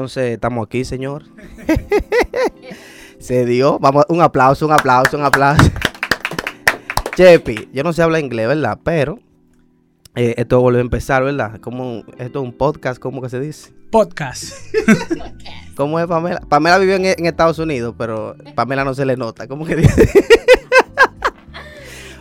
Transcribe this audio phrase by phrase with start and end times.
[0.00, 1.24] Entonces, estamos aquí, señor.
[3.18, 3.78] Se dio.
[3.78, 5.70] Vamos, un aplauso, un aplauso, un aplauso.
[7.16, 8.78] Chepi, yo no sé hablar inglés, ¿verdad?
[8.82, 9.18] Pero
[10.14, 11.60] eh, esto vuelve a empezar, ¿verdad?
[11.60, 13.74] Como, esto es un podcast, ¿cómo que se dice?
[13.90, 14.54] Podcast.
[15.76, 16.40] ¿Cómo es Pamela?
[16.48, 19.48] Pamela vive en, en Estados Unidos, pero Pamela no se le nota.
[19.48, 20.10] ¿Cómo que dice?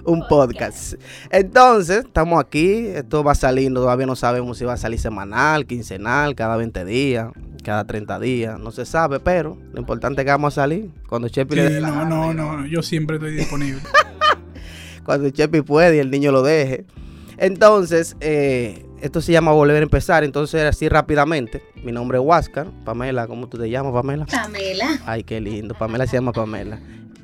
[0.05, 0.95] Un podcast.
[1.32, 2.88] Entonces, estamos aquí.
[2.88, 3.82] Esto va saliendo.
[3.82, 7.29] Todavía no sabemos si va a salir semanal, quincenal, cada 20 días,
[7.64, 8.59] cada 30 días.
[8.59, 10.89] No se sabe, pero lo importante es que vamos a salir.
[11.07, 13.82] Cuando Chepi le Sí, dé la no, no, no, yo siempre estoy disponible.
[15.04, 16.86] Cuando Chepi puede y el niño lo deje.
[17.37, 20.23] Entonces, eh, esto se llama volver a empezar.
[20.23, 21.64] Entonces, así rápidamente.
[21.84, 22.68] Mi nombre es Huáscar.
[22.84, 24.25] Pamela, ¿cómo tú te llamas, Pamela?
[24.25, 25.00] Pamela.
[25.06, 25.73] Ay, qué lindo.
[25.73, 26.79] Pamela se llama Pamela.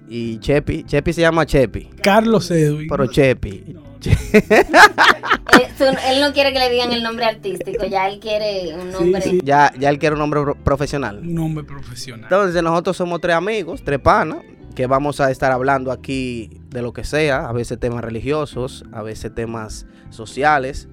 [0.08, 1.90] Y Chepi, Chepi se llama Chepi.
[2.02, 2.88] Carlos Edwin.
[2.88, 3.76] Pero Chepi.
[4.05, 8.91] Eh, su- él no quiere que le digan el nombre artístico, ya él quiere un
[8.91, 9.22] nombre.
[9.22, 9.40] sí.
[9.44, 11.20] Ya, ya él quiere un nombre pro- profesional.
[11.20, 12.24] Un hombre profesional.
[12.26, 14.40] Entonces nosotros somos tres amigos, tres panas,
[14.76, 19.01] que vamos a estar hablando aquí de lo que sea, a veces temas religiosos, a
[19.01, 20.88] veces temas sociales.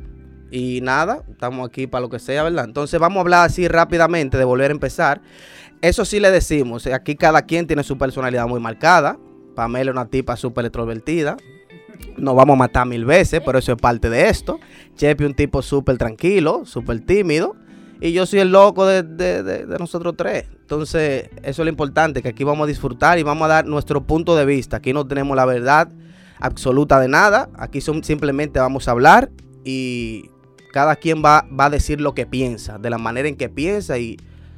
[0.50, 2.66] Y nada, estamos aquí para lo que sea, ¿verdad?
[2.66, 5.20] Entonces vamos a hablar así rápidamente de volver a empezar.
[5.82, 9.18] Eso sí le decimos, eh, aquí cada quien tiene su personalidad muy marcada.
[9.54, 11.36] Pamela es una tipa súper extrovertida.
[12.16, 14.58] Nos vamos a matar mil veces, pero eso es parte de esto.
[14.96, 17.56] Chepi un tipo súper tranquilo, súper tímido.
[18.00, 20.46] Y yo soy el loco de, de- de- de nosotros tres.
[20.60, 24.04] Entonces, eso es lo importante, que aquí vamos a disfrutar y vamos a dar nuestro
[24.04, 24.78] punto de vista.
[24.78, 25.88] Aquí no tenemos la verdad
[26.40, 27.50] absoluta de nada.
[27.56, 29.30] Aquí simplemente vamos a hablar
[29.64, 30.30] y
[30.72, 33.98] cada quien va, va a decir lo que piensa, de la manera en que piensa
[33.98, 34.16] y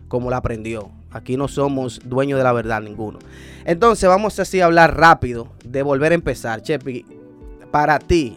[0.09, 0.91] cómo la aprendió.
[1.15, 3.21] Aquí no somos dueños de la verdad ninguno.
[3.65, 6.61] Entonces, vamos así a hablar rápido de volver a empezar.
[6.61, 7.07] Chepi,
[7.71, 8.37] para ti,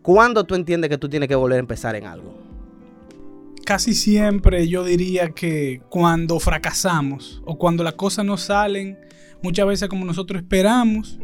[0.00, 2.34] ¿cuándo tú entiendes que tú tienes que volver a empezar en algo?
[3.66, 8.98] Casi siempre yo diría que cuando fracasamos o cuando las cosas no salen
[9.42, 11.18] muchas veces como nosotros esperamos,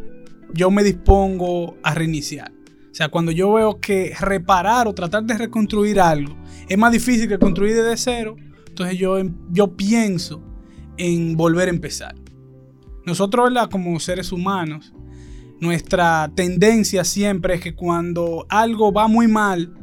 [0.52, 2.52] yo me dispongo a reiniciar.
[2.90, 6.36] O sea, cuando yo veo que reparar o tratar de reconstruir algo
[6.68, 8.36] es más difícil que construir desde cero,
[8.80, 10.40] entonces yo, em- yo pienso
[10.96, 12.14] en volver a empezar.
[13.04, 13.68] Nosotros, ¿verdad?
[13.70, 14.94] Como seres humanos,
[15.60, 19.74] nuestra tendencia siempre es que cuando algo va muy mal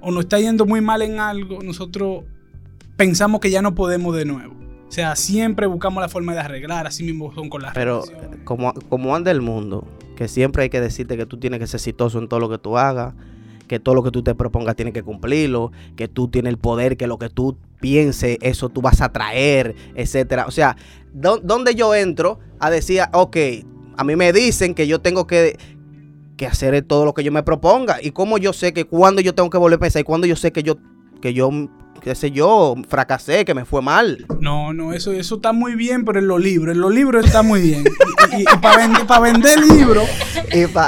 [0.00, 2.24] o nos está yendo muy mal en algo, nosotros
[2.96, 4.54] pensamos que ya no podemos de nuevo.
[4.88, 8.38] O sea, siempre buscamos la forma de arreglar, así mismo son con las Pero relaciones.
[8.44, 9.84] como, como anda el mundo,
[10.14, 12.58] que siempre hay que decirte que tú tienes que ser exitoso en todo lo que
[12.58, 13.14] tú hagas,
[13.66, 16.96] que todo lo que tú te propongas tienes que cumplirlo, que tú tienes el poder,
[16.96, 20.46] que lo que tú pienses, eso tú vas a traer, etcétera.
[20.46, 20.74] O sea,
[21.12, 23.36] ¿dó- ¿dónde yo entro a decir, ok,
[23.98, 25.58] a mí me dicen que yo tengo que,
[26.38, 27.98] que hacer todo lo que yo me proponga?
[28.02, 30.00] ¿Y cómo yo sé que cuando yo tengo que volver a pensar?
[30.00, 30.76] ¿Y cuando yo sé que yo,
[31.20, 31.50] que yo,
[32.00, 34.24] qué sé yo, fracasé, que me fue mal?
[34.40, 37.42] No, no, eso, eso está muy bien, pero en los libros, en los libros está
[37.42, 37.84] muy bien.
[38.38, 40.08] Y, para vender, pa vender libros,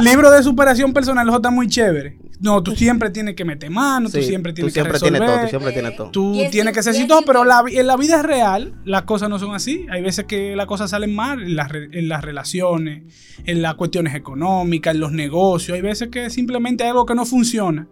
[0.03, 2.19] libros de superación personal, eso está muy chévere.
[2.41, 5.21] No, tú siempre tienes que meter mano, tú siempre tienes siempre que resolver.
[5.21, 6.11] tienes todo, tú siempre tienes todo.
[6.11, 9.39] Tú tienes que- ser exitoso, que- pero la en la vida real las cosas no
[9.39, 9.87] son así.
[9.91, 13.05] Hay veces que las cosas salen mal en las, en las relaciones,
[13.45, 15.75] en las cuestiones económicas, en los negocios.
[15.77, 17.89] Hay veces que simplemente hay algo que no funciona.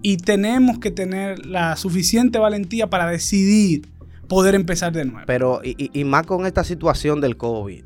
[0.00, 3.88] Y tenemos que tener la suficiente valentía para decidir
[4.28, 5.24] poder empezar de nuevo.
[5.26, 7.84] Pero, y- y más con esta situación del COVID,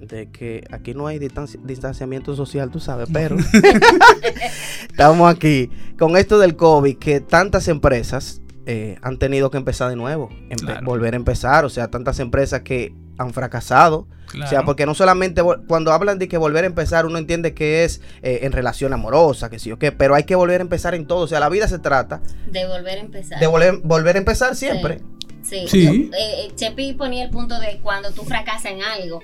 [0.00, 3.36] de que aquí no hay distanci- distanciamiento social, tú sabes, pero
[4.90, 9.96] estamos aquí con esto del COVID, que tantas empresas eh, han tenido que empezar de
[9.96, 10.84] nuevo, empe- Claro.
[10.86, 14.06] volver a empezar, o sea, tantas empresas que han fracasado.
[14.44, 17.84] O sea, porque no solamente cuando hablan de que volver a empezar, uno entiende que
[17.84, 20.94] es eh, en relación amorosa, que sí o qué, pero hay que volver a empezar
[20.94, 21.20] en todo.
[21.20, 23.40] O sea, la vida se trata De volver a empezar.
[23.40, 25.00] de volver, volver a empezar siempre.
[25.42, 25.64] Sí.
[25.66, 25.82] Sí.
[25.86, 26.10] Yo, eh,
[26.46, 29.20] eh, Chepi ponía el punto de cuando tú fracasas en algo.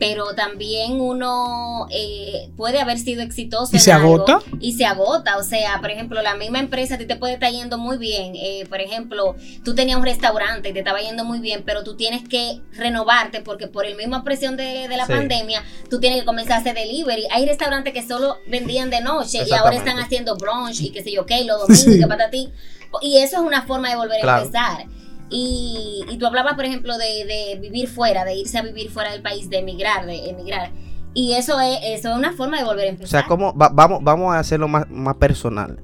[0.00, 3.70] Pero también uno eh, puede haber sido exitoso.
[3.72, 4.38] ¿Y en se algo agota?
[4.60, 5.36] Y se agota.
[5.38, 8.32] O sea, por ejemplo, la misma empresa a ti te puede estar yendo muy bien.
[8.34, 11.96] Eh, por ejemplo, tú tenías un restaurante y te estaba yendo muy bien, pero tú
[11.96, 15.12] tienes que renovarte porque por la misma presión de, de la Sí.
[15.12, 17.26] pandemia, tú tienes que comenzar a hacer delivery.
[17.30, 21.12] Hay restaurantes que solo vendían de noche y ahora están haciendo brunch y qué sé
[21.12, 21.94] yo qué, los domingos Sí.
[21.96, 22.52] y que patatí.
[23.00, 24.42] Y eso es una forma de volver Claro.
[24.42, 24.86] a empezar.
[25.30, 29.10] Y, y tú hablabas, por ejemplo, de, de vivir fuera, de irse a vivir fuera
[29.12, 30.70] del país, de emigrar, de emigrar.
[31.14, 33.20] Y eso es, eso es una forma de volver a O empezar.
[33.22, 35.80] sea, ¿cómo va- vamos, vamos a hacerlo más, más personal.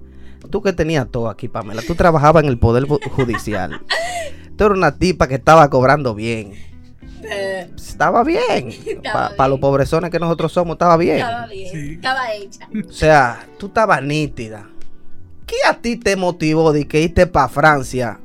[0.51, 1.83] Tú que tenías todo aquí, Pamela.
[1.87, 3.81] Tú trabajabas en el Poder Ju- Judicial.
[4.57, 6.53] Tú eras una tipa que estaba cobrando bien.
[7.23, 8.73] Eh, Estaba bien.
[9.37, 11.19] Para los pobrezones que nosotros somos, estaba bien.
[11.19, 11.93] estaba bien, Sí.
[11.95, 12.69] estaba hecha.
[12.89, 14.69] O sea, tú estabas nítida.
[15.47, 18.19] ¿Qué a ti te motivó de que irte para Francia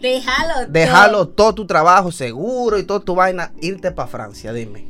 [0.00, 0.66] Déjalo.
[0.68, 4.86] Dejarlo todo tu trabajo seguro y toda tu vaina, irte para Francia, dime.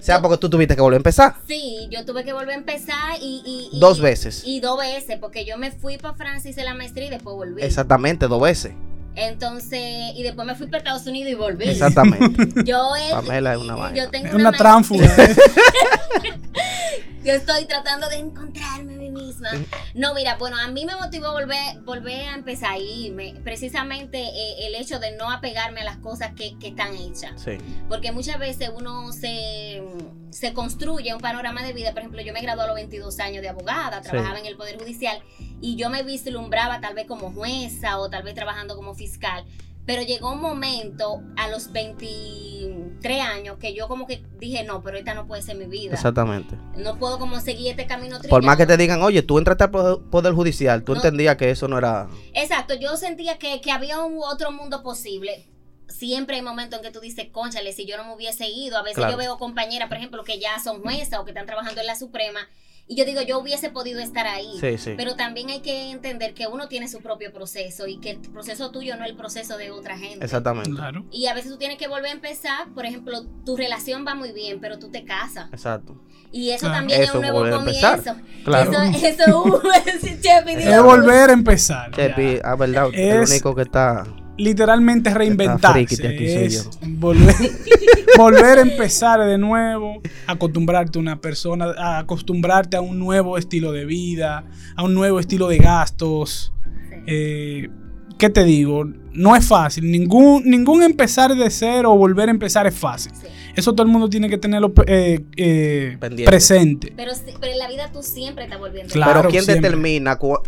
[0.00, 1.34] O sea, porque tú tuviste que volver a empezar.
[1.48, 3.42] Sí, yo tuve que volver a empezar y...
[3.44, 4.42] y- y- Dos veces.
[4.46, 7.60] Y dos veces, porque yo me fui para Francia, hice la maestría y después volví.
[7.62, 8.72] Exactamente, dos veces.
[9.16, 11.68] Entonces, y después me fui para Estados Unidos y volví.
[11.68, 12.62] Exactamente.
[12.64, 13.96] Yo, eh, Pamela es una vaina.
[14.04, 15.04] yo tengo Es una tránfuga.
[15.06, 15.36] ¿eh?
[17.24, 19.48] Yo estoy tratando de encontrarme a mí misma.
[19.94, 23.10] No, mira, bueno, a mí me motivó volver, volver a empezar ahí.
[23.10, 27.32] Me- precisamente eh, el hecho de no apegarme a las cosas que, que están hechas.
[27.42, 27.58] Sí.
[27.88, 29.82] Porque muchas veces uno se,
[30.30, 31.90] se construye un panorama de vida.
[31.90, 34.10] Por ejemplo, yo me gradué a los 22 años de abogada, Sí.
[34.10, 35.20] trabajaba en el Poder Judicial
[35.60, 39.44] y yo me vislumbraba tal vez como jueza o tal vez trabajando como fiscal.
[39.88, 44.98] Pero llegó un momento a los 23 años que yo como que dije, no, pero
[44.98, 45.94] esta no puede ser mi vida.
[45.94, 46.56] Exactamente.
[46.76, 48.82] No puedo como seguir este camino Por más que te trillado.
[48.82, 50.98] digan, oye, tú entraste al poder- Poder Judicial, tú No.
[50.98, 52.06] entendías que eso no era...
[52.34, 55.48] Exacto, yo sentía que, que había un otro mundo posible.
[55.88, 58.76] Siempre hay momentos en que tú dices, conchale, si yo no me hubiese ido.
[58.76, 59.12] A veces Claro.
[59.12, 61.94] yo veo compañeras, por ejemplo, que ya son juezas o que están trabajando en la
[61.96, 62.40] Suprema.
[62.90, 64.50] Y yo digo, yo hubiese podido estar ahí.
[64.60, 64.94] Sí, sí.
[64.96, 68.70] Pero también hay que entender que uno tiene su propio proceso y que el proceso
[68.70, 70.24] tuyo no es el proceso de otra gente.
[70.24, 70.70] Exactamente.
[70.70, 71.04] Claro.
[71.12, 72.68] Y a veces tú tienes que volver a empezar.
[72.74, 75.50] Por ejemplo, tu relación va muy bien, pero tú te casas.
[75.52, 76.00] Exacto.
[76.32, 76.74] Y eso Claro.
[76.76, 77.88] también es un nuevo comienzo.
[77.96, 78.22] empezar.
[78.44, 78.72] Claro.
[78.72, 79.60] Eso, eso, uh,
[80.46, 81.90] Es volver a empezar.
[81.90, 84.06] Chepi, a verdad, el Es- único que está...
[84.38, 86.46] Literalmente reinventarse.
[86.46, 87.34] es volver,
[88.16, 93.72] volver a empezar de nuevo, acostumbrarte a una persona, a acostumbrarte a un nuevo estilo
[93.72, 94.44] de vida,
[94.76, 96.52] a un nuevo estilo de gastos.
[97.06, 97.68] Eh,
[98.18, 98.84] ¿Qué te digo?
[99.12, 99.90] No es fácil.
[99.90, 103.12] Ningún, ningún empezar de cero o volver a empezar es fácil.
[103.14, 103.26] Sí.
[103.54, 106.30] Eso todo el mundo tiene que tenerlo eh, eh, Pendiente.
[106.30, 106.92] presente.
[106.96, 108.92] Pero, sí- pero en la vida tú siempre estás volviendo.
[108.92, 109.20] Claro.
[109.20, 109.68] Pero ¿quién siempre.
[109.70, 110.38] determina cu-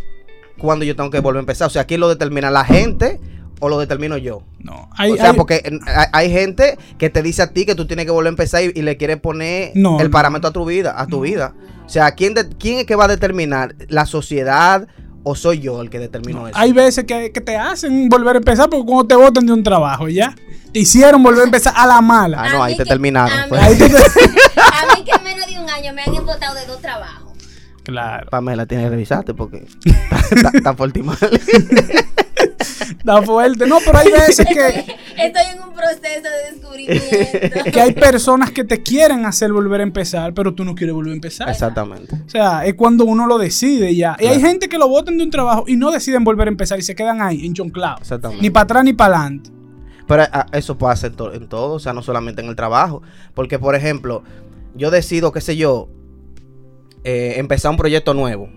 [0.58, 1.66] cuándo yo tengo que volver a empezar?
[1.66, 2.50] O sea, ¿quién lo determina?
[2.50, 3.20] ¿La gente
[3.60, 4.42] o lo determino yo?
[4.58, 7.74] No, hay, o sea, hay- porque hay, hay gente que te dice a ti que
[7.74, 10.10] tú tienes que volver a empezar y, y le quiere poner No, el no.
[10.10, 11.54] parámetro a tu vida, a tu vida.
[11.86, 13.74] O sea, ¿quién, de- ¿quién es que va a determinar?
[13.88, 14.86] ¿La sociedad
[15.22, 16.56] o soy yo el que determino eso?
[16.58, 19.62] Hay veces que, que te hacen volver a empezar porque cuando te votan de un
[19.62, 20.34] trabajo, ¿ya?
[20.72, 22.42] Te hicieron volver a empezar a la mala.
[22.44, 23.36] Ah, no, A ahí te que- terminaron.
[23.38, 23.60] a mí- pues.
[23.62, 26.80] Ahí te- A mí que en menos de un año me han embotado de dos
[26.80, 27.30] trabajos.
[27.90, 28.28] Claro.
[28.31, 31.19] Pamela, tienes que revisarte porque está, está, está por ti mal.
[32.90, 33.66] Está fuerte.
[33.66, 34.69] No, pero hay veces que,
[35.22, 37.70] Estoy en un proceso de descubrimiento.
[37.72, 41.12] que hay personas que te quieren hacer volver a empezar, pero tú no quieres volver
[41.12, 41.48] a empezar.
[41.48, 42.14] Exactamente.
[42.26, 44.16] O sea, es cuando uno lo decide ya.
[44.20, 46.78] Y hay gente que lo votan de un trabajo y no deciden volver a empezar
[46.78, 48.00] y se quedan ahí, enchonklados.
[48.02, 48.43] Exactamente.
[48.43, 49.50] Ni para atrás ni para adelante.
[50.06, 53.02] Pero ah, eso pasa en, to- en todo, o sea, no solamente en el trabajo.
[53.34, 54.22] Porque, por ejemplo,
[54.75, 55.88] yo decido, qué sé yo,
[57.05, 58.49] eh, empezar un proyecto nuevo.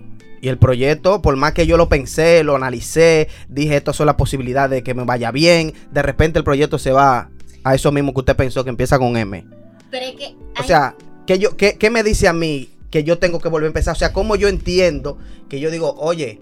[0.41, 4.15] Y el proyecto, por más que yo lo pensé, lo analicé, dije, estas son las
[4.15, 7.29] posibilidades de que me vaya bien, de repente el proyecto se va
[7.63, 9.45] a eso mismo que usted pensó, que empieza con M.
[9.89, 10.35] Pero es que.
[10.59, 10.95] O sea,
[11.25, 13.95] ¿qué, yo, qué, qué me dice a mí que yo tengo que volver a empezar?
[13.95, 15.17] O sea, ¿cómo yo entiendo
[15.47, 16.41] que yo digo, oye,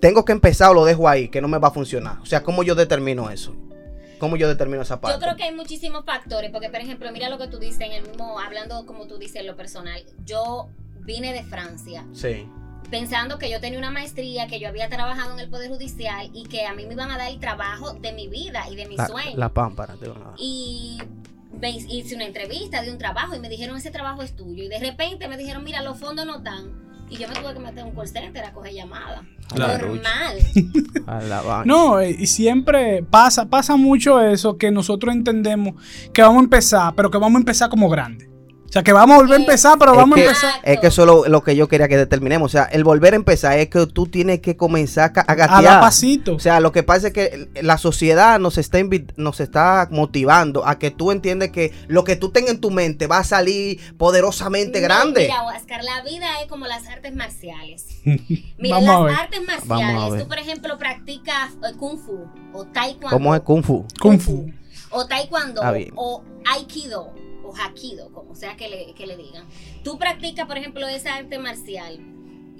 [0.00, 2.18] tengo que empezar o lo dejo ahí, que no me va a funcionar?
[2.20, 3.54] O sea, ¿cómo yo determino eso?
[4.18, 5.16] ¿Cómo yo determino esa parte?
[5.16, 7.92] Yo creo que hay muchísimos factores, porque por ejemplo, mira lo que tú dices en
[7.92, 10.04] el mismo, hablando como tú dices en lo personal.
[10.26, 10.68] Yo
[11.08, 12.46] vine de Francia Sí,
[12.90, 16.44] pensando que yo tenía una maestría, que yo había trabajado en el Poder Judicial y
[16.44, 18.96] que a mí me iban a dar el trabajo de mi vida y de mi
[18.96, 19.36] la, sueño.
[19.36, 19.94] la pámpara.
[19.94, 20.34] te van a dar.
[20.38, 20.98] Y
[21.60, 24.64] me hice una entrevista de un trabajo y me dijeron, ese trabajo es tuyo.
[24.64, 26.88] Y de repente me dijeron, mira, los fondos no están.
[27.10, 29.22] Y yo me tuve que meter en un call center a coger llamadas.
[29.56, 30.38] Normal.
[31.06, 31.64] A la vaina.
[31.64, 35.74] No, eh, y siempre pasa, pasa mucho eso que nosotros entendemos
[36.12, 38.28] que vamos a empezar, pero que vamos a empezar como grande.
[38.68, 40.54] O sea, que vamos a volver a empezar, pero Es vamos que- a empezar.
[40.62, 42.46] Es que eso es lo, lo que yo quería que determinemos.
[42.46, 45.34] O sea, el volver a empezar es que tú tienes que comenzar a, a A
[45.34, 45.62] gatear.
[45.64, 46.36] dar pasitos.
[46.36, 48.78] O sea, lo que pasa es que la sociedad nos está,
[49.16, 53.06] nos está motivando a que tú entiendes que lo que tú tengas en tu mente
[53.06, 55.22] va a salir poderosamente No, grande.
[55.22, 57.86] Mira, Oscar, la vida es como las artes marciales.
[58.04, 59.14] Mira, Vamos a las ver.
[59.14, 60.22] artes Vamos a marciales, ver.
[60.22, 63.08] tú por ejemplo practicas eh, kung fu o taekwondo.
[63.16, 63.86] ¿Cómo es Kung Fu?
[63.98, 64.46] Kung Fu.
[64.90, 65.90] O taekwondo Ah, bien.
[65.96, 66.22] o
[66.54, 67.12] aikido
[67.48, 69.46] o hakido, como sea que le, que le digan.
[69.84, 71.98] Tú practicas, por ejemplo, esa arte marcial.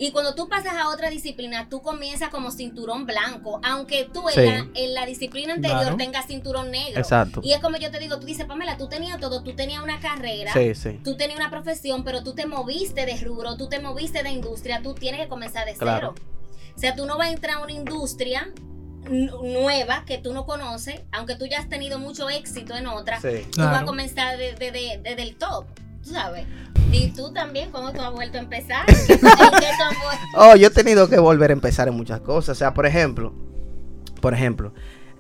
[0.01, 4.35] Y cuando tú pasas a otra disciplina, tú comienzas como cinturón blanco, aunque tú en,
[4.35, 4.41] Sí.
[4.47, 5.97] la, en la disciplina anterior Claro.
[5.97, 7.01] tengas cinturón negro.
[7.01, 7.41] Exacto.
[7.43, 9.99] Y es como yo te digo, tú dices, Pamela, tú tenías todo, tú tenías una
[9.99, 11.01] carrera, Sí, sí.
[11.03, 14.83] tú tenías una profesión, pero tú te moviste de rubro, tú te moviste de industria,
[14.83, 16.15] tú tienes que comenzar de Claro.
[16.17, 16.29] cero.
[16.77, 18.53] O sea, tú no vas a entrar a una industria
[19.09, 23.47] nueva que tú no conoces, aunque tú ya has tenido mucho éxito en otra, Sí.
[23.53, 25.67] tú vas a comenzar desde de, de- del top,
[26.03, 26.47] tú sabes.
[26.91, 28.85] Y tú también, ¿cómo tú has vuelto a empezar?
[28.89, 31.53] ¿En qué tú- en qué tú has vuel- Oh, yo he tenido que volver a
[31.53, 32.57] empezar en muchas cosas.
[32.57, 33.33] O sea, por ejemplo,
[34.21, 34.73] por ejemplo,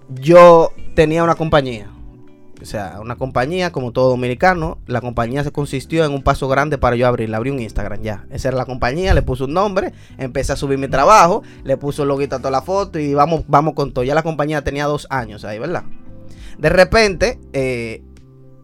[0.08, 1.90] yo tenía una compañía.
[2.60, 4.78] O sea, una compañía como todo dominicano.
[4.86, 7.28] La compañía se consistió en un paso grande para yo abrir.
[7.28, 8.26] Le abrí un Instagram ya.
[8.30, 12.02] Esa era la compañía, le puse un nombre, empecé a subir mi trabajo, le puse
[12.02, 14.04] el loguito a toda la foto y vamos, vamos con todo.
[14.04, 15.84] Ya la compañía tenía dos años ahí, ¿verdad?
[16.58, 18.02] De repente, eh,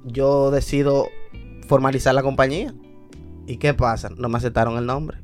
[0.04, 1.08] yo decido
[1.68, 2.74] formalizar la compañía.
[3.46, 4.08] ¿Y qué pasa?
[4.16, 5.18] No me aceptaron el nombre.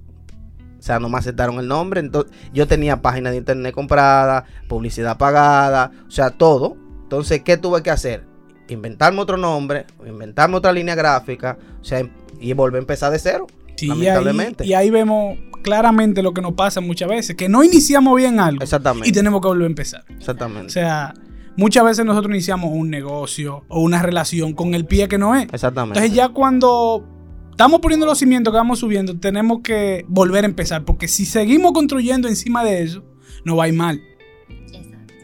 [0.78, 2.00] O sea, no me aceptaron el nombre.
[2.00, 6.76] Entonces, yo tenía página de internet comprada, publicidad pagada, o sea, todo.
[7.02, 8.29] Entonces, ¿qué tuve que hacer?
[8.70, 12.08] Inventarme otro nombre, inventarme otra línea gráfica, o sea,
[12.40, 13.46] y volver a empezar de cero.
[13.76, 14.66] Sí, y ahí, lamentablemente.
[14.66, 18.62] y ahí vemos claramente lo que nos pasa muchas veces, que no iniciamos bien algo
[18.62, 19.08] Exactamente.
[19.08, 20.04] y tenemos que volver a empezar.
[20.08, 20.66] Exactamente.
[20.66, 21.14] O sea,
[21.56, 25.44] muchas veces nosotros iniciamos un negocio o una relación con el pie que no es.
[25.52, 25.98] Exactamente.
[25.98, 27.06] Entonces ya cuando
[27.50, 31.72] estamos poniendo los cimientos que vamos subiendo, tenemos que volver a empezar, porque si seguimos
[31.72, 33.04] construyendo encima de eso,
[33.44, 34.00] no va a ir mal.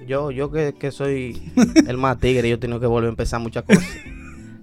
[0.07, 1.53] Yo, yo que, que soy
[1.87, 3.85] el más tigre, yo tengo que volver a empezar muchas cosas.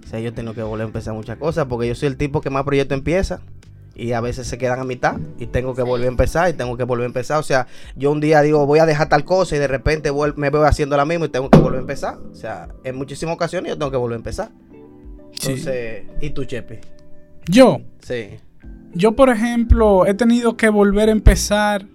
[0.04, 2.40] O sea, yo tengo que volver a empezar muchas cosas porque yo soy el tipo
[2.40, 3.40] que más proyectos empieza
[3.96, 6.76] y a veces se quedan a mitad y tengo que volver a empezar y tengo
[6.76, 7.38] que volver a empezar.
[7.38, 10.34] O sea, yo un día digo voy a dejar tal cosa y de repente vuel-
[10.36, 12.18] me veo haciendo la misma y tengo que volver a empezar.
[12.30, 14.50] O sea, en muchísimas ocasiones yo tengo que volver a empezar.
[15.32, 15.50] Sí.
[15.52, 16.76] Entonces, ¿y tú, Chepi?
[17.46, 18.28] Yo, Sí.
[18.94, 21.86] yo por ejemplo, he tenido que volver a empezar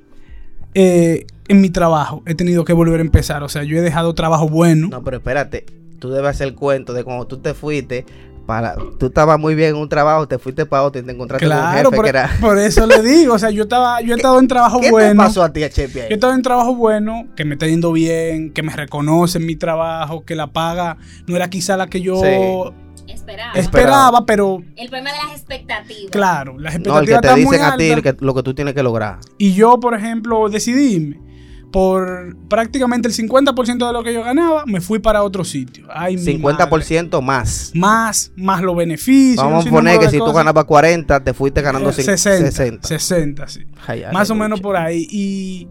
[0.73, 2.23] eh, en mi trabajo.
[2.25, 3.43] He tenido que volver a empezar.
[3.43, 4.87] O sea, yo he dejado trabajo bueno.
[4.87, 5.65] No, pero espérate,
[5.99, 8.05] tú debes hacer el cuento de cuando tú te fuiste
[8.45, 11.45] para tú estabas muy bien en un trabajo, te fuiste para otro y te encontraste
[11.47, 13.35] con un Claro, jefe por, que era por eso le digo.
[13.35, 15.23] O sea, yo estaba, yo he estado en trabajo ¿Qué te bueno.
[15.23, 15.69] pasó a ti, ahí?
[15.75, 19.55] Yo he estado en trabajo bueno, que me está yendo bien, que me reconocen mi
[19.55, 23.13] trabajo, que la paga no era quizá la que yo Sí.
[23.13, 23.53] Esperaba.
[23.53, 26.11] esperaba, pero El problema de las expectativas.
[26.11, 28.15] claro, las No, el que expectativas te muy dicen a ti altas.
[28.15, 29.19] que- lo que tú tienes que lograr.
[29.37, 31.19] Y yo, por ejemplo, decidí irme.
[31.71, 35.85] Por prácticamente el 50% de lo que yo ganaba, me fui para otro sitio.
[35.93, 37.71] Ay, mi 50% más.
[37.75, 37.79] madre.
[37.79, 39.43] Más, más los beneficios.
[39.45, 40.37] Vamos a poner que si tú cosas.
[40.37, 42.17] ganabas 40, te fuiste ganando Eh, 60.
[42.17, 42.51] 60.
[42.51, 42.87] 60.
[42.87, 43.59] 60, sí.
[43.85, 45.05] Ay, ay, Más o menos por ahí.
[45.11, 45.67] Y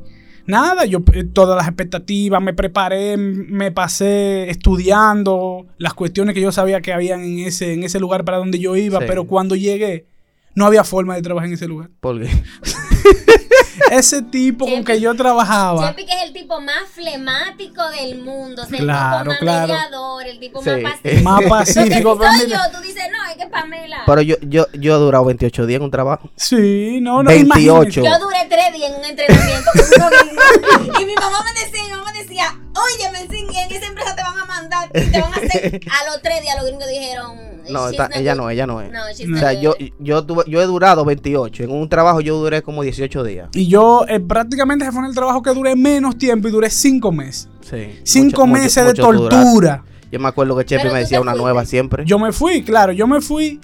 [0.46, 6.52] nada, yo eh, todas las expectativas, me preparé, me pasé estudiando las cuestiones que yo
[6.52, 9.04] sabía que habían en ese, en ese lugar para donde yo iba, Sí.
[9.08, 10.06] pero cuando llegué,
[10.54, 11.90] no había forma de trabajar en ese lugar.
[12.00, 12.28] ¿Por qué?
[13.90, 15.88] Ese tipo con que yo trabajaba.
[15.88, 18.62] Chepi que es el tipo más flemático del mundo.
[18.62, 19.72] O sea, Claro, el tipo más claro.
[19.72, 20.70] mediador, el tipo Sí.
[20.70, 21.22] más pacífico.
[21.22, 22.18] Más Porque si pacífico.
[22.18, 22.70] pero soy yo, mira.
[22.72, 24.02] tú dices, no, es que Pamela.
[24.06, 26.30] Pero yo, yo, yo he durado 28 días en un trabajo.
[26.36, 27.30] Sí, no, no.
[27.30, 28.00] 28.
[28.00, 28.20] imagínate.
[28.20, 31.00] Yo duré tres días en un entrenamiento con unos gringos.
[31.00, 34.44] Y mi mamá me decía, mi mamá decía, oye, en esa empresa te van a
[34.44, 35.80] mandar y te van a hacer.
[36.00, 37.57] A los tres días los gringos dijeron.
[37.72, 38.40] No, "She's esta- not ella good".
[38.40, 38.90] no, ella no es.
[38.92, 41.64] No, she's O sea, yo, yo, tuve, yo he durado 28.
[41.64, 43.48] En un trabajo yo duré como 18 días.
[43.54, 46.70] Y yo eh, prácticamente ese fue en el trabajo que duré menos tiempo y duré
[46.70, 47.48] cinco meses.
[47.62, 47.98] Sí.
[48.04, 49.44] Cinco Mucho- meses mucho- de mucho duraste.
[49.44, 49.84] tortura.
[50.10, 51.42] Yo me acuerdo que Chepi Pero me decía una fuiste.
[51.44, 52.04] nueva siempre.
[52.06, 53.60] Yo me fui, claro, yo me fui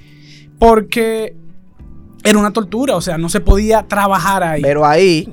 [0.59, 1.37] porque
[2.23, 4.63] era una tortura, o sea, no se podía trabajar ahí.
[4.63, 5.29] Pero ahí,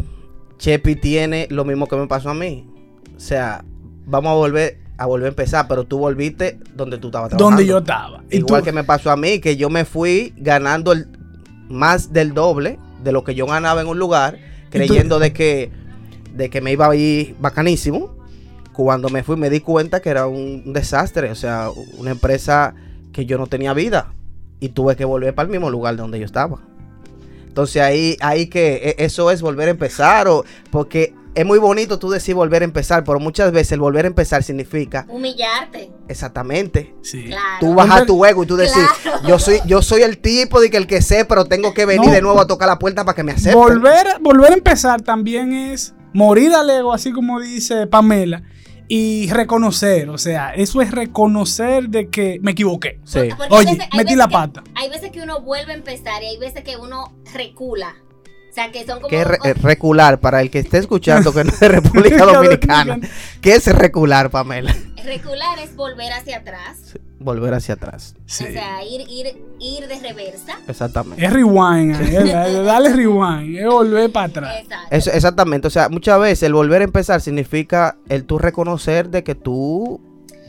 [0.58, 2.68] Chepi tiene lo mismo que me pasó a mí.
[3.16, 3.64] O sea,
[4.06, 7.58] vamos a volver a volver a empezar, pero tú volviste donde tú estabas trabajando.
[7.58, 8.24] donde yo estaba.
[8.30, 11.08] Igual que me pasó a mí, que yo me fui ganando el,
[11.70, 14.38] más del doble de lo que yo ganaba en un lugar,
[14.70, 15.72] creyendo de que,
[16.36, 18.16] de que me iba a ir bacanísimo.
[18.74, 22.76] Cuando me fui me di cuenta que era un, un desastre, o sea, una empresa
[23.12, 24.14] que yo no tenía vida
[24.60, 26.60] y tuve que volver para el mismo lugar donde yo estaba.
[27.48, 31.98] Entonces ahí, ahí que e- eso es volver a empezar, o porque es muy bonito
[32.00, 35.92] tú decir volver a empezar, pero muchas veces el volver a empezar significa Humillarte.
[36.08, 37.26] exactamente Sí.
[37.26, 37.44] Claro.
[37.60, 39.28] tú bajar Volver- tu ego y tú decir, Claro.
[39.28, 42.08] yo soy yo soy el tipo de que el que sé, pero tengo que venir
[42.08, 42.14] No.
[42.14, 43.54] de nuevo a tocar la puerta para que me acepten.
[43.54, 48.44] Volver, volver a empezar también es morir al ego, así como dice Pamela,
[48.90, 53.00] y reconocer, o sea, eso es reconocer de que me equivoqué.
[53.06, 53.20] Sí.
[53.38, 54.64] Porque Oye, veces- metí la que- pata.
[54.76, 57.96] Hay veces que uno vuelve a empezar y hay veces que uno recula.
[58.52, 59.08] O sea, que son como.
[59.08, 62.26] ¿Qué es re- eh, recular para el que esté escuchando que no es de República
[62.26, 63.00] Dominicana?
[63.40, 64.76] ¿Qué es recular, Pamela?
[65.06, 66.78] Recular es volver hacia atrás.
[67.20, 68.16] Volver hacia atrás.
[68.26, 68.44] Sí.
[68.44, 69.28] O sea, ir, ir,
[69.60, 70.60] ir de reversa.
[70.68, 71.24] Exactamente.
[71.26, 74.56] Es rewind, es- es darle rewind, es volver para atrás.
[74.64, 74.88] Exacto.
[74.96, 75.68] Eso- exactamente.
[75.68, 80.02] O sea, muchas veces el volver a empezar significa el tú reconocer de que tú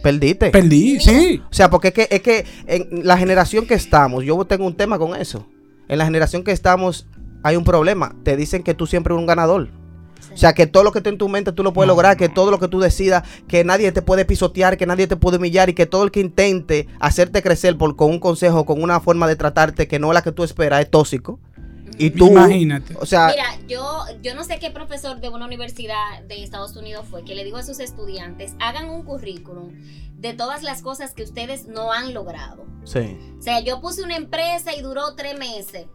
[0.02, 0.50] perdiste.
[0.50, 1.40] Perdí, sí.
[1.49, 4.75] O sea, porque es que, es que en la generación que estamos, yo tengo un
[4.75, 5.47] tema con eso.
[5.88, 7.06] En la generación que estamos
[7.42, 8.14] hay un problema.
[8.22, 9.70] Te dicen que tú siempre eres un ganador.
[10.32, 12.28] O sea, que todo lo que esté en tu mente tú lo puedes lograr, que
[12.28, 15.68] todo lo que tú decidas, que nadie te puede pisotear, que nadie te puede humillar
[15.68, 19.26] y que todo el que intente hacerte crecer por, con un consejo, con una forma
[19.26, 21.38] de tratarte que no es la que tú esperas, es tóxico.
[21.99, 22.96] Y tú, Imagínate.
[22.99, 27.04] o sea, Mira, yo, yo no sé qué profesor de una universidad de Estados Unidos
[27.08, 29.72] fue que le dijo a sus estudiantes, hagan un currículum
[30.16, 32.64] de todas las cosas que ustedes no han logrado.
[32.84, 35.87] sí, O sea, yo puse una empresa y duró tres meses.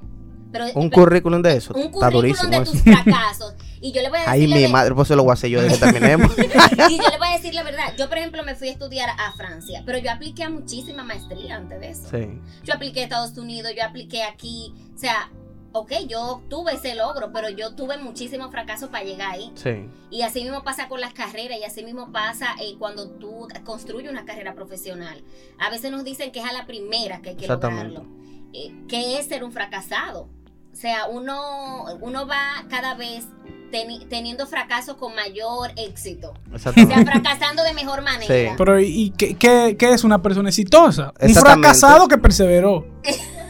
[0.51, 3.53] Pero, un pero- currículum de eso, un está currículum durísimo de tus fracasos.
[3.79, 5.33] Y yo le voy a decir Ay, la mi madre, pues se lo voy a
[5.33, 6.31] hacer yo de que terminemos.
[6.89, 7.93] y yo le voy a decir la verdad.
[7.97, 11.57] Yo, por ejemplo, me fui a estudiar a Francia, pero yo apliqué a muchísima maestría
[11.57, 12.09] antes de eso.
[12.09, 14.73] sí, Yo apliqué a Estados Unidos, yo apliqué aquí.
[14.95, 15.29] O sea,
[15.73, 19.51] ok, yo tuve ese logro, pero yo tuve muchísimos fracasos para llegar ahí.
[19.53, 23.47] sí, Y así mismo pasa con las carreras y así mismo pasa eh, cuando tú
[23.63, 25.23] construyes una carrera profesional.
[25.59, 27.93] A veces nos dicen que es a la primera que hay que Exactamente.
[27.93, 28.17] lograrlo.
[28.53, 30.29] Eh, ¿Qué es ser un fracasado?
[30.77, 33.25] O sea, uno, uno va cada vez
[33.71, 36.35] teni- teniendo fracasos con mayor éxito.
[36.53, 38.27] O sea, fracasando de mejor manera.
[38.51, 38.53] Sí.
[38.55, 41.13] Pero, ¿y qué, qué- qué es una persona exitosa?
[41.19, 42.85] Un fracasado que perseveró.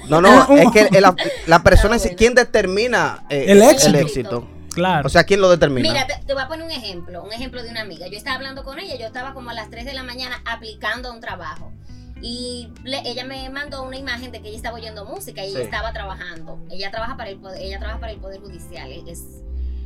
[0.08, 1.14] No, no, es que el- la,
[1.48, 3.98] la persona Ah, es quien determina eh, El éxito.
[3.98, 4.48] éxito.
[4.74, 5.08] Claro.
[5.08, 5.92] O sea, ¿quién lo determina?
[5.92, 8.08] Mira, te, te voy a poner un ejemplo, un ejemplo de una amiga.
[8.08, 11.10] Yo estaba hablando con ella, yo estaba como a las 3 de la mañana aplicando
[11.10, 11.74] a un trabajo.
[12.22, 15.62] Y le- ella me mandó una imagen de que ella estaba oyendo música y ella
[15.62, 16.60] estaba trabajando.
[16.72, 19.24] Ella trabaja para el poder, ella trabaja para el poder judicial, es,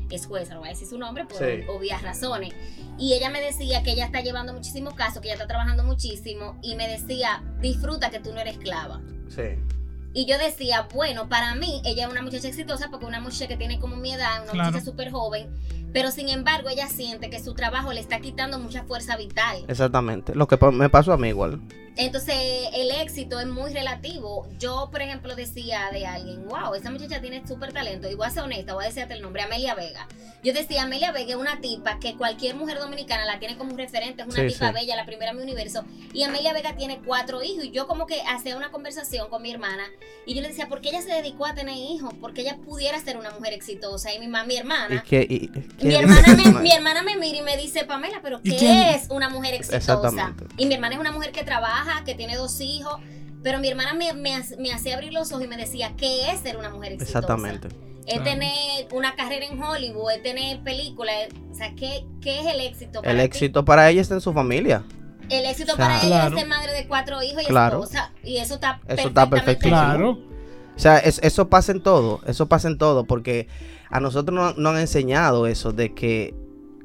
[0.09, 1.65] es jueza, no voy a decir su nombre por Sí.
[1.69, 2.53] obvias razones.
[2.97, 6.57] Y ella me decía que ella está llevando muchísimos casos, que ella está trabajando muchísimo,
[6.61, 9.01] y me decía, disfruta que tú no eres esclava.
[9.29, 9.43] Sí,
[10.13, 13.47] Y yo decía, bueno, para mí ella es una muchacha exitosa porque es una muchacha
[13.47, 14.69] que tiene como mi edad, una Claro.
[14.71, 15.49] muchacha súper joven,
[15.93, 19.63] pero sin embargo ella siente que su trabajo le está quitando mucha fuerza vital.
[19.69, 20.35] exactamente.
[20.35, 21.61] Lo que me pasó a mí igual.
[21.97, 22.35] Entonces
[22.73, 24.47] el éxito es muy relativo.
[24.59, 28.29] Yo, por ejemplo, decía de alguien, wow, esa muchacha tiene súper talento, y voy a
[28.29, 30.07] ser honesta, voy a decirte el nombre, Amelia Vega.
[30.43, 33.77] Yo decía, Amelia Vega es una tipa que cualquier mujer dominicana la tiene como un
[33.77, 34.73] referente, es una Sí, tipa sí.
[34.73, 35.83] bella, la primera en mi universo.
[36.13, 39.51] Y Amelia Vega tiene cuatro hijos, y yo como que hacía una conversación con mi
[39.51, 39.83] hermana,
[40.25, 42.13] y yo le decía, ¿por qué ella se dedicó a tener hijos?
[42.19, 44.13] Porque ella pudiera ser una mujer exitosa.
[44.13, 45.03] Y mi, ma- mi ¿Y hermana...
[45.07, 45.51] qué, y-
[45.85, 49.07] Mi hermana, me, mi hermana me mira y me dice, Pamela, pero ¿Y ¿qué es
[49.09, 49.77] una mujer exitosa?
[49.77, 50.45] Exactamente.
[50.57, 52.95] Y mi hermana es una mujer que trabaja, que tiene dos hijos,
[53.43, 56.39] pero mi hermana me, me, me hacía abrir los ojos y me decía, ¿qué es
[56.41, 57.19] ser una mujer exitosa?
[57.19, 57.67] Exactamente.
[58.07, 58.23] Es Claro.
[58.23, 61.15] tener una carrera en Hollywood, es tener películas,
[61.51, 63.23] o sea, ¿qué, qué es el éxito para El ti?
[63.25, 64.83] éxito para ella está en su familia.
[65.29, 67.83] El éxito O sea, para ella es ser madre de cuatro hijos y Claro.
[67.83, 69.79] esposa, y eso está Eso está perfectamente perfectísimo.
[69.81, 69.91] bien.
[70.15, 70.31] claro.
[70.75, 73.47] O sea, es- eso pasa en todo, eso pasa en todo, porque
[73.89, 76.33] a nosotros no, no han enseñado eso de que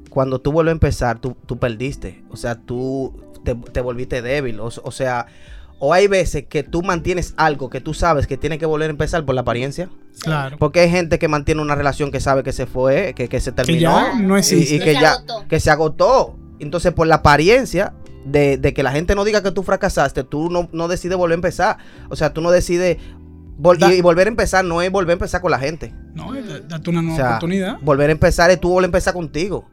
[0.09, 3.13] cuando tú vuelves a empezar, tú, tú perdiste, o sea, tú
[3.55, 5.25] te, te volviste débil, o, o sea,
[5.79, 8.91] o hay veces que tú mantienes algo que tú sabes que tiene que volver a
[8.91, 9.89] empezar por la apariencia.
[10.19, 10.57] Claro.
[10.57, 13.51] porque hay gente que mantiene una relación que sabe que se fue, que, que se
[13.51, 14.75] terminó, ya no y- existe.
[14.75, 15.45] y, Que que se ya agotó.
[15.47, 16.35] que se agotó.
[16.59, 17.93] Entonces, por la apariencia
[18.25, 21.33] de, de que la gente no diga que tú fracasaste, tú no, no decides volver
[21.33, 21.77] a empezar.
[22.09, 22.97] O sea, tú no decides.
[23.59, 25.93] vol- y, y volver a empezar no es volver a empezar con la gente.
[26.15, 27.77] No, da- date una O nueva sea, oportunidad.
[27.83, 29.69] volver a empezar es tú volver a empezar contigo.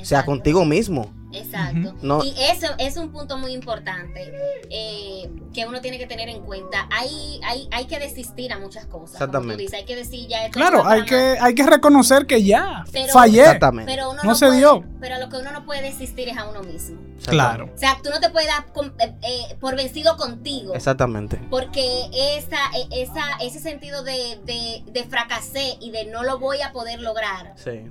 [0.00, 1.14] O sea, contigo mismo.
[1.34, 1.94] Exacto.
[2.02, 2.22] No.
[2.24, 4.32] Y eso es un punto muy importante
[4.70, 6.88] eh, que uno tiene que tener en cuenta.
[6.90, 8.90] Hay, hay, hay que desistir a muchas cosas.
[8.90, 9.62] Como tú Exactamente.
[9.62, 11.42] dices, hay que decir ya esto Claro, hay que, más.
[11.42, 13.40] hay que reconocer que ya Pero- fallé.
[13.40, 13.92] Exactamente.
[13.92, 14.84] Pero uno no no, se puede- dio.
[15.00, 17.00] Pero a lo que uno no puede desistir es a uno mismo.
[17.26, 17.70] Claro.
[17.74, 20.74] O sea, tú no te puedes dar con- eh, eh, por vencido contigo.
[20.74, 21.38] Exactamente.
[21.50, 26.60] Porque esa, eh, esa, ese sentido de, de, de fracasé y de no lo voy
[26.62, 27.90] a poder lograr Sí.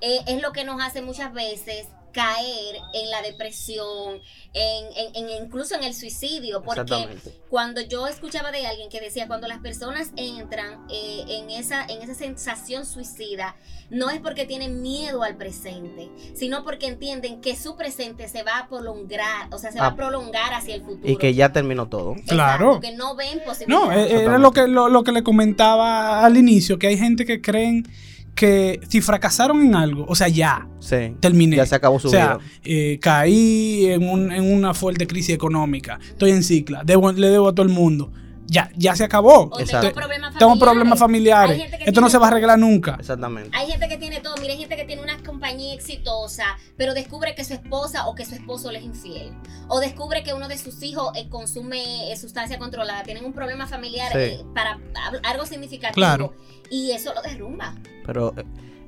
[0.00, 4.20] eh, es lo que nos hace muchas veces caer en la depresión,
[4.52, 7.08] en, en- en- incluso en el suicidio, porque
[7.48, 12.02] cuando yo escuchaba de alguien que decía cuando las personas entran eh, en esa en
[12.02, 13.56] esa sensación suicida
[13.90, 18.58] no es porque tienen miedo al presente sino porque entienden que su presente se va
[18.58, 19.88] a prolongar o sea se va Ah.
[19.90, 22.12] a prolongar hacia el futuro Y que ya terminó todo.
[22.12, 22.80] Exacto, Claro.
[22.80, 26.36] que no ven No, posibilidades eh, era lo que, lo, lo que le comentaba al
[26.36, 27.86] inicio, que hay gente que creen
[28.34, 31.14] que si fracasaron en algo, o sea, ya, Sí.
[31.20, 31.56] terminé.
[31.56, 32.38] Ya se acabó su o sea, vida.
[32.64, 37.48] eh, caí en, un- en una fuerte crisis económica, estoy en cicla, debo- le debo
[37.48, 38.12] a todo el mundo.
[38.50, 39.44] Ya, ya se acabó.
[39.44, 40.58] o tengo problemas Tengo familiares.
[40.58, 41.50] problemas familiares.
[41.54, 42.96] Hay gente que Esto no se va a arreglar nunca.
[42.98, 43.56] Exactamente.
[43.56, 46.44] Hay gente que tiene todo, mira, hay gente que tiene una compañía exitosa,
[46.76, 49.32] pero descubre que su esposa o que su esposo le es infiel.
[49.68, 53.68] O descubre que uno de sus hijos eh, consume eh, sustancia controlada, tienen un problema
[53.68, 54.18] familiar Sí.
[54.18, 54.80] eh, para
[55.22, 55.94] algo significativo.
[55.94, 56.34] Claro.
[56.70, 57.74] Y eso lo derrumba.
[58.04, 58.34] Pero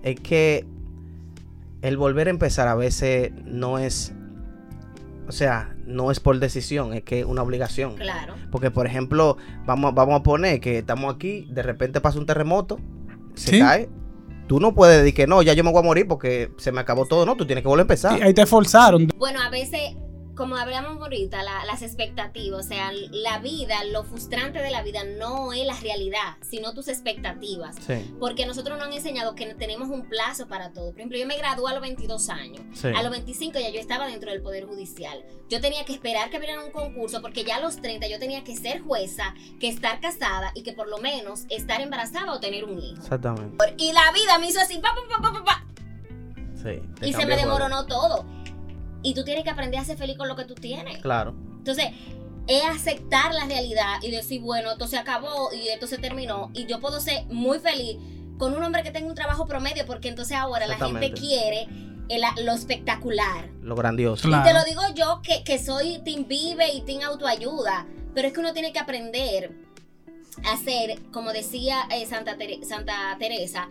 [0.03, 0.67] es que
[1.83, 4.13] el volver a empezar a veces no es,
[5.33, 7.97] o sea, no es por decisión, es que es una obligación.
[7.97, 8.35] Claro.
[8.51, 12.79] Porque, por ejemplo, vamos, vamos a poner que estamos aquí, de repente pasa un terremoto,
[13.35, 13.59] se Sí.
[13.61, 13.89] cae.
[14.47, 16.81] Tú no puedes decir que no, ya yo me voy a morir porque se me
[16.83, 18.19] acabó todo, no, tú tienes que volver a empezar.
[18.19, 19.09] Y ahí te forzaron.
[19.17, 19.97] Bueno, a veces
[20.35, 25.05] como hablamos ahorita, la- las expectativas, o sea, la vida, lo frustrante de la vida
[25.05, 27.77] no es la realidad, sino tus expectativas.
[27.87, 30.91] Sí, Porque nosotros nos han enseñado que tenemos un plazo para todo.
[30.91, 32.63] Por ejemplo, yo me gradué a los 22 años.
[32.73, 32.89] sí.
[32.97, 35.23] A los 25 ya yo estaba dentro del Poder Judicial.
[35.51, 38.43] Yo tenía que esperar que abrieran un concurso porque ya a los 30 yo tenía
[38.43, 42.65] que ser jueza, que estar casada y que por lo menos estar embarazada o tener
[42.65, 43.03] un hijo.
[43.03, 43.63] Exactamente.
[43.77, 45.67] Y la vida me hizo así, pa, pa, pa, pa, pa,
[46.63, 46.81] Sí.
[47.07, 48.25] y se me desmoronó todo.
[49.03, 50.99] Y tú tienes que aprender a ser feliz con lo que tú tienes.
[50.99, 51.35] Claro.
[51.59, 51.87] Entonces,
[52.47, 56.67] es aceptar la realidad y decir, bueno, esto se acabó y esto se terminó y
[56.67, 57.97] yo puedo ser muy feliz
[58.39, 61.69] con un hombre que tenga un trabajo promedio porque entonces ahora la gente quiere
[62.09, 63.49] el- lo espectacular.
[63.63, 64.27] Lo grandioso.
[64.29, 64.43] Claro.
[64.45, 68.35] Y te lo digo yo que, que soy Team Vive y Team Autoayuda, pero es
[68.35, 69.53] que uno tiene que aprender
[70.45, 73.69] a hacer, como decía eh, Santa, Tere- Santa Teresa,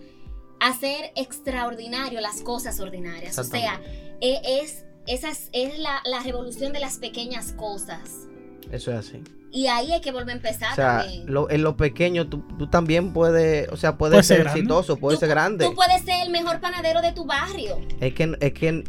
[0.62, 3.38] hacer extraordinario las cosas ordinarias.
[3.38, 3.82] O sea,
[4.22, 8.28] e- es, esa es, es la, la revolución de las pequeñas cosas.
[8.72, 9.24] Eso es así.
[9.54, 11.24] Y ahí hay que volver a empezar O sea, también.
[11.26, 15.20] lo- en lo pequeño tú, tú también puedes, o sea, puedes Puede ser exitoso, puedes
[15.20, 15.66] tú, ser grande.
[15.66, 17.78] tú puedes ser el mejor panadero de tu barrio.
[18.00, 18.84] Es que, es que,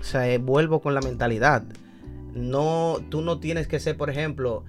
[0.00, 1.64] o sea, eh, vuelvo con la mentalidad.
[2.32, 4.64] No, tú no tienes que ser, por ejemplo,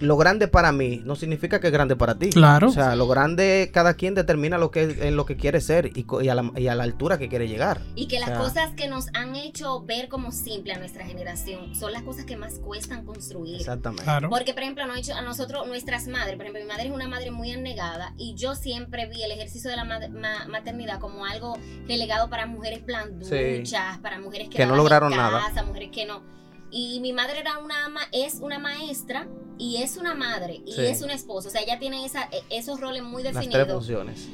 [0.00, 2.30] lo grande para mí no significa que es grande para ti.
[2.30, 2.68] Claro.
[2.68, 6.04] O sea, lo grande, cada quien determina lo que en lo que quiere ser y,
[6.04, 7.80] co- y a, la, y a la altura que quiere llegar.
[7.94, 11.04] Y que las O sea, cosas que nos han hecho ver como simple a nuestra
[11.06, 13.56] generación son las cosas que más cuestan construir.
[13.56, 14.04] Exactamente.
[14.04, 14.30] Claro.
[14.30, 16.92] Porque, por ejemplo, nos ha hecho a nosotros, nuestras madres, por ejemplo, mi madre es
[16.92, 20.98] una madre muy abnegada y yo siempre vi el ejercicio de la ma- ma- maternidad
[20.98, 25.40] como algo relegado para mujeres blanduchas, para mujeres que, Que no lograron nada.
[25.46, 26.22] casa, mujeres que no.
[26.70, 29.26] Y mi madre era una ma- es una maestra
[29.58, 30.82] y es una madre y Sí.
[30.82, 31.48] es una esposa.
[31.48, 33.72] O sea, ella tiene esa, e- esos roles muy Las tres definidos.
[33.86, 34.28] funciones.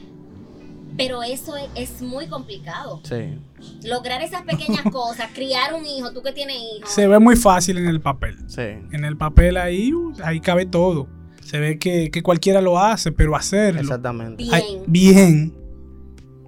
[0.97, 3.01] Pero eso es, es muy complicado.
[3.05, 3.39] Sí.
[3.85, 6.91] Lograr esas pequeñas cosas, criar un hijo, tú que tienes hijos.
[6.91, 8.37] Se ve muy fácil en el papel.
[8.49, 8.63] Sí.
[8.63, 11.07] En el papel ahí, uh, ahí cabe todo.
[11.43, 14.43] Se ve que, que cualquiera lo hace, pero hacerlo Exactamente.
[14.43, 14.55] Bien.
[14.55, 15.55] ay, bien.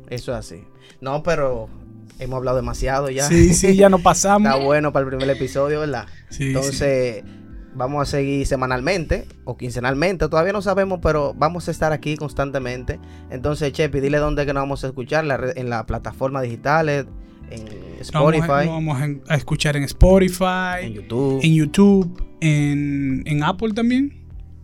[0.09, 0.65] Eso es así.
[1.01, 1.69] No, pero
[2.19, 3.27] hemos hablado demasiado ya.
[3.29, 4.49] Sí, sí, ya no pasamos.
[4.53, 6.07] Está bueno para el primer episodio, ¿verdad?
[6.31, 6.45] Sí, sí.
[6.49, 7.25] Entonces,
[7.75, 12.99] vamos a seguir semanalmente o quincenalmente, todavía no sabemos, pero vamos a estar aquí constantemente.
[13.31, 17.07] Entonces, Chepi, dile dónde que nos vamos a escuchar, la red- en las plataformas digitales,
[17.51, 17.65] en
[18.13, 23.23] Lo vamos, a, Spotify, lo vamos a escuchar en Spotify, en YouTube, en YouTube, en,
[23.27, 24.18] en Apple también.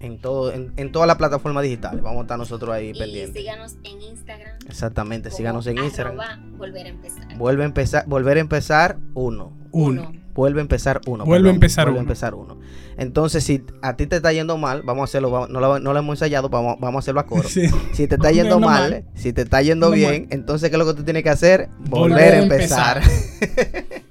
[0.04, 2.02] En todo, en, en todas las plataformas digitales.
[2.02, 3.34] Vamos a estar nosotros ahí Y pendientes.
[3.42, 4.58] síganos en Instagram.
[4.68, 6.56] Exactamente, síganos en Instagram.
[6.58, 7.36] volver a empezar.
[7.38, 9.52] Vuelve a empezar, volver a empezar uno.
[9.72, 10.12] Uno.
[10.34, 11.24] Vuelve a empezar uno.
[11.24, 12.10] Vuelve a empezar vuelve a uno.
[12.10, 12.58] empezar uno.
[12.96, 15.92] Entonces, si a ti te está yendo mal, vamos a hacerlo, vamos- no, lo, no
[15.92, 17.48] lo hemos ensayado, vamos, vamos a hacerlo a coro.
[17.48, 17.66] Sí.
[17.92, 19.04] Si te está yendo No, mal, mal.
[19.14, 20.26] si te está yendo No bien, mal.
[20.30, 21.68] entonces ¿qué es lo que tú tienes que hacer?
[21.88, 23.02] Volver, Volver a a empezar.